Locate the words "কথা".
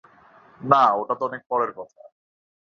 1.73-2.01